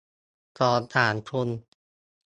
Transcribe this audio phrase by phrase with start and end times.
[0.57, 1.49] ขอถามคุณ